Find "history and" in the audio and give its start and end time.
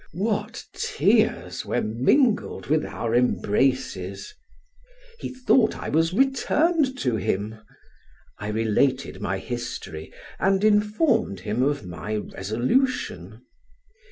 9.37-10.63